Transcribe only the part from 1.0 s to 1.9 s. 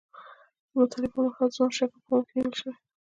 پر مهال ځوان